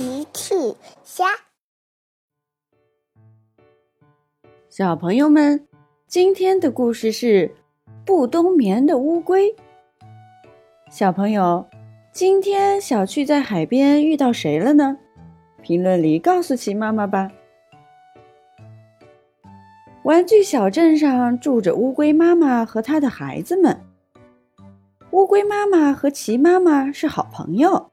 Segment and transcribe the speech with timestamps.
[0.00, 0.54] 奇趣
[1.04, 1.26] 虾，
[4.70, 5.68] 小朋友们，
[6.06, 7.54] 今天的故事是
[8.06, 9.54] 不冬眠的乌龟。
[10.90, 11.68] 小朋友，
[12.14, 14.96] 今天小趣在海边遇到谁了呢？
[15.60, 17.30] 评论里告诉奇妈妈吧。
[20.04, 23.78] 玩具小镇上住着乌龟妈妈和她的孩子们。
[25.10, 27.90] 乌龟妈妈和奇妈妈是好朋友。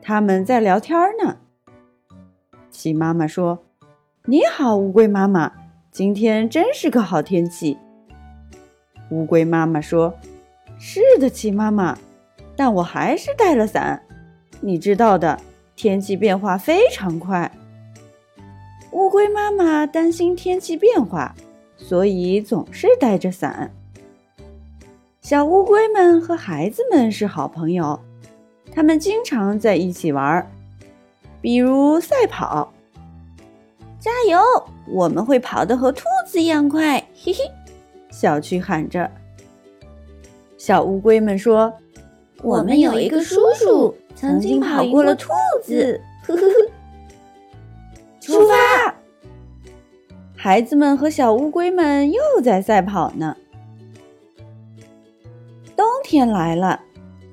[0.00, 1.40] 他们在聊天呢。
[2.72, 3.62] 奇妈妈说
[4.24, 5.52] ：“你好，乌龟妈妈，
[5.90, 7.76] 今天真是个好天气。”
[9.10, 10.12] 乌龟妈妈说
[10.80, 11.96] ：“是的，奇妈妈，
[12.56, 14.02] 但我还是带了伞。
[14.62, 15.38] 你知道的，
[15.76, 17.52] 天气变化非常快。”
[18.92, 21.34] 乌龟妈妈担心天气变化，
[21.76, 23.70] 所以总是带着伞。
[25.20, 28.00] 小乌龟们和孩子们是好朋友。
[28.74, 30.50] 他们经常在一起玩，
[31.42, 32.72] 比如赛跑。
[34.00, 34.40] 加油！
[34.88, 37.38] 我们会跑得和兔子一样快，嘿嘿！
[38.10, 39.08] 小趣喊着。
[40.58, 41.72] 小乌龟们说
[42.42, 45.28] ：“我们有一个叔叔，曾经跑过了兔
[45.62, 46.54] 子。”呵呵呵。
[48.20, 48.94] 出发！
[50.36, 53.36] 孩子们和小乌龟们又在赛跑呢。
[55.76, 56.80] 冬天来了。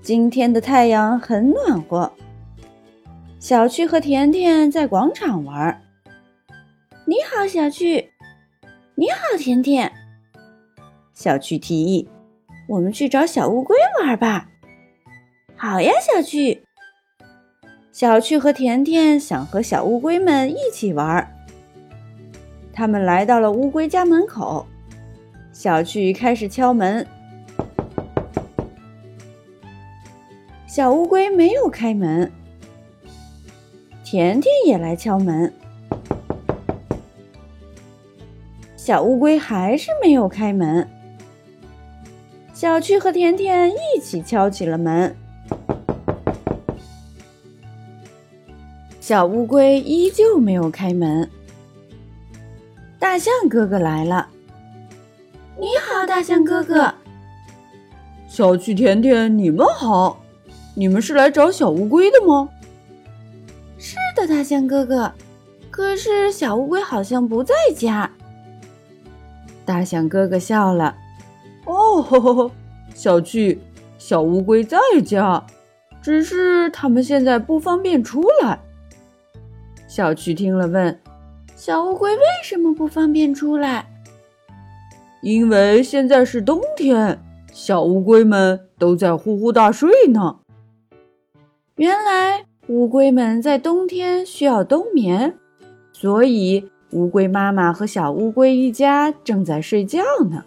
[0.02, 2.12] 今天的太阳很暖和。
[3.40, 5.82] 小趣和甜甜在广场玩。
[7.06, 8.12] 你好，小趣。
[8.96, 9.90] 你好，甜甜。
[11.14, 12.10] 小趣提议
[12.68, 14.50] ：“我们去找小乌龟玩吧。”
[15.56, 16.64] 好呀，小趣。
[17.94, 21.26] 小趣和甜甜想和小乌龟们一起玩。
[22.74, 24.68] 他们来到了乌龟家门口。
[25.54, 27.08] 小趣开始敲门。
[30.68, 32.30] 小乌龟没有开门，
[34.12, 35.54] 甜甜也来敲门，
[38.76, 40.90] 小乌龟还是没有开门。
[42.52, 45.16] 小趣和甜甜一起敲起了门，
[49.00, 51.30] 小乌龟依旧没有开门。
[52.98, 54.28] 大象哥哥来了，
[55.56, 56.96] 你好，大象哥哥。
[58.28, 60.24] 小趣、甜甜，你们好。
[60.74, 62.50] 你们是来找小乌龟的吗？
[63.80, 65.12] 是的，大象哥哥。
[65.72, 68.12] 可是小乌龟好像不在家。
[69.66, 70.96] 大象哥哥笑了。
[71.66, 72.52] 哦，
[72.94, 73.60] 小趣，
[73.98, 75.46] 小乌龟在家，
[76.02, 78.60] 只是他们现在不方便出来。
[79.88, 81.00] 小趣听了问
[81.56, 83.86] ：“小乌龟为什么不方便出来？”
[85.22, 87.20] 因为现在是冬天，
[87.54, 90.40] 小乌龟们都在呼呼大睡呢。
[91.76, 95.36] 原来乌龟们在冬天需要冬眠，
[95.92, 100.46] 所以乌龟妈妈和小乌龟一家正在睡觉呢。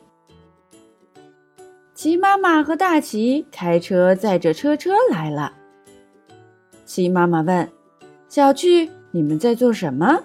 [1.94, 5.52] 齐妈妈和大齐开车载着车车来了。
[6.84, 7.68] 齐妈妈问
[8.30, 10.22] ：“小趣，你们在做什么？”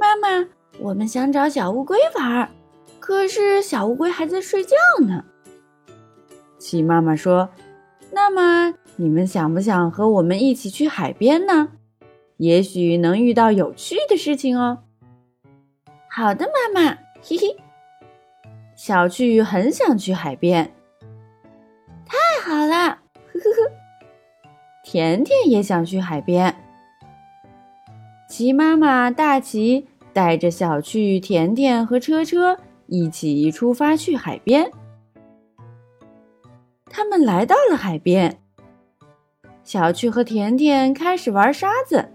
[0.00, 0.48] 妈妈
[0.82, 2.50] ：“我们想找小乌龟玩，
[2.98, 4.74] 可是小乌龟还在睡觉
[5.06, 5.24] 呢。”
[6.58, 7.48] 齐妈妈说
[8.10, 11.68] ：“那么。”你们想不想和我们一起去海边呢？
[12.38, 14.78] 也许能遇到有趣的事情哦。
[16.08, 17.56] 好的，妈妈，嘿嘿。
[18.74, 20.72] 小趣很想去海边。
[22.06, 23.72] 太好了，呵呵呵。
[24.82, 26.54] 甜甜也想去海边。
[28.28, 34.70] 齐妈妈大齐带着小趣、甜甜和车车一起出发去海边。
[36.86, 38.40] 他们来到了海边。
[39.66, 42.08] 小趣和甜甜开始玩沙子。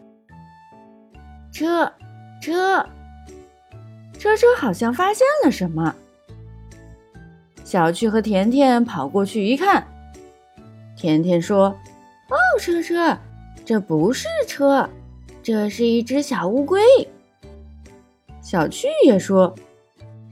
[1.52, 1.92] 车，
[2.42, 2.78] 车，
[4.18, 5.94] 车车好像发现了什么。
[7.66, 9.86] 小趣和甜甜跑过去一看，
[10.96, 11.76] 甜甜说
[12.32, 13.18] ：“哦，车车，
[13.66, 14.90] 这不是车，
[15.44, 16.82] 这是一只小乌龟。”
[18.42, 19.54] 小趣也说：“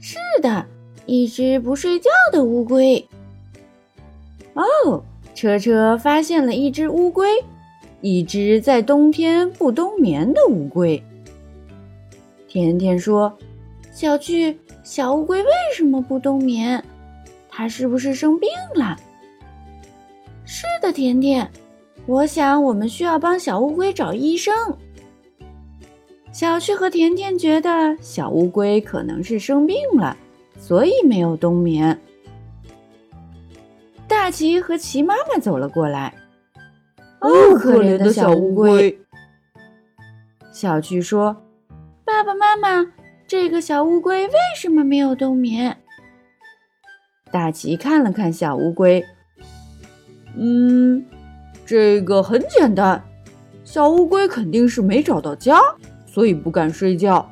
[0.00, 0.64] 是的，
[1.04, 3.06] 一只不睡觉的乌龟。”
[4.56, 5.04] 哦。
[5.40, 7.26] 车车发现了一只乌龟，
[8.02, 11.02] 一只在冬天不冬眠的乌龟。
[12.46, 13.34] 甜甜说
[13.90, 16.84] ：“小趣，小乌龟为什么不冬眠？
[17.48, 18.98] 它是不是生病了
[20.44, 21.50] ？”“是的，甜甜，
[22.04, 24.54] 我想我们需要帮小乌龟找医生。”
[26.32, 30.14] 小趣和甜甜觉得小乌龟可能是生病了，
[30.58, 31.98] 所以没有冬眠。
[34.10, 36.12] 大齐和齐妈妈走了过来。
[37.20, 38.98] 哦，可怜的小乌龟！
[40.50, 41.44] 小趣说
[42.04, 42.90] ：“爸爸妈妈，
[43.28, 45.76] 这个小乌龟为什么没有冬眠？”
[47.30, 49.04] 大奇看了看小乌龟，
[50.36, 51.06] 嗯，
[51.64, 53.00] 这个很简单，
[53.62, 55.60] 小乌龟肯定是没找到家，
[56.04, 57.30] 所以不敢睡觉。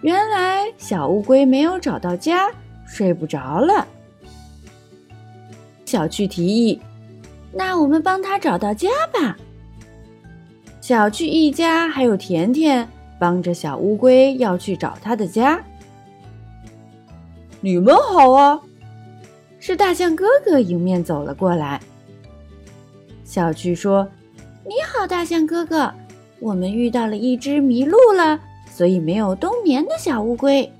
[0.00, 2.50] 原来小乌龟没有找到家，
[2.84, 3.86] 睡不着了。
[5.92, 6.80] 小趣提议
[7.52, 9.36] ：“那我们帮他找到家吧。”
[10.80, 15.62] 小趣一家还有甜甜帮着小乌龟要去找他的家。
[17.60, 18.58] 你们好啊！
[19.60, 21.78] 是大象哥哥迎面走了过来。
[23.22, 24.08] 小趣说
[24.64, 25.92] ：“你好，大象哥哥，
[26.40, 28.40] 我们遇到了一只迷路了，
[28.70, 30.72] 所以没有冬眠的小乌龟，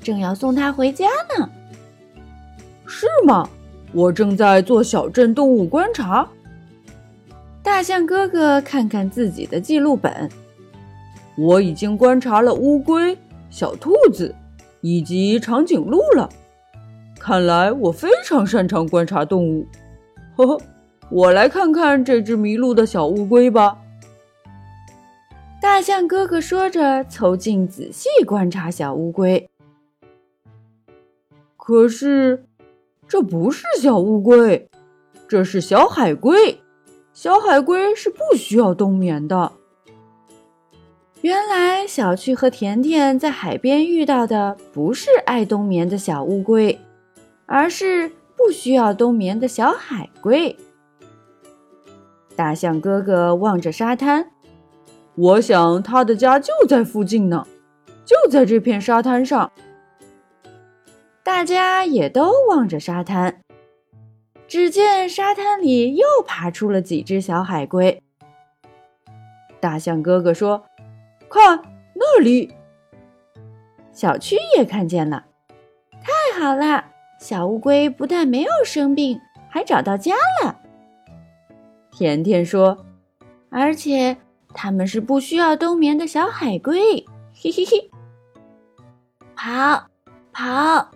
[0.00, 1.50] 正要送它回家呢。”
[2.86, 3.50] 是吗？
[3.92, 6.28] 我正在做小镇动物观察。
[7.62, 10.28] 大象哥哥看看自己的记录本，
[11.36, 13.16] 我已经观察了乌龟、
[13.50, 14.34] 小兔子
[14.80, 16.28] 以及长颈鹿了。
[17.18, 19.66] 看来我非常擅长观察动物。
[20.36, 20.60] 呵呵，
[21.10, 23.76] 我来看看这只迷路的小乌龟吧。
[25.60, 29.50] 大象哥哥说着，凑近仔细观察小乌龟。
[31.58, 32.42] 可是，
[33.10, 34.70] 这不是小乌龟，
[35.26, 36.60] 这是小海龟。
[37.12, 39.50] 小海龟是不需要冬眠的。
[41.20, 46.78] 原来小趣和甜甜在海边遇到的不是爱冬眠的小乌龟，
[47.46, 50.56] 而是不需要冬眠的小海龟。
[52.36, 54.30] 大象哥哥望着沙滩，
[55.16, 57.44] 我想他的家就在附近呢，
[58.04, 59.50] 就在这片沙滩上。
[61.22, 63.40] 大家也都望着沙滩。
[64.48, 68.02] 只见沙滩里又爬出了几只小海龟。
[69.60, 70.64] 大象哥哥说
[71.30, 71.62] ：“看
[71.94, 72.52] 那里！”
[73.92, 75.26] 小区也看见了。
[75.92, 76.84] 太好了，
[77.20, 80.56] 小乌龟不但没有生病，还找到家了。
[81.92, 82.86] 甜甜说
[83.50, 84.16] ：“而且
[84.54, 87.04] 它们是不需要冬眠的小海龟。”
[87.40, 87.90] 嘿嘿嘿，
[89.36, 89.86] 跑，
[90.32, 90.90] 跑。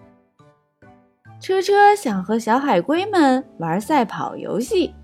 [1.45, 4.95] 车车想和小海龟们玩赛跑游戏。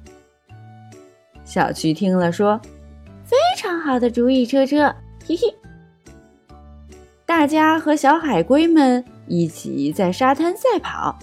[1.44, 2.58] 小趣听了说
[3.22, 4.84] ：“非常好的主意，车车，
[5.28, 5.54] 嘿嘿。”
[7.26, 11.18] 大家和小海龟们一起在沙滩赛跑。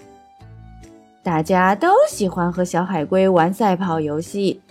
[1.23, 4.61] 大家都喜欢和小海龟玩赛跑游戏。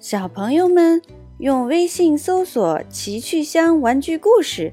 [0.00, 1.02] 小朋友们
[1.36, 4.72] 用微信搜索“奇趣箱玩具故事”。